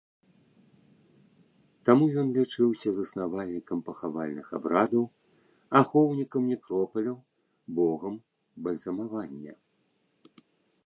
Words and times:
Таму 1.89 2.05
ён 2.21 2.27
лічыўся 2.37 2.89
заснавальнікам 2.99 3.83
пахавальных 3.89 4.47
абрадаў, 4.59 5.03
ахоўнікам 5.81 6.41
некропаляў, 6.53 7.17
богам 7.81 8.15
бальзамавання. 8.69 9.53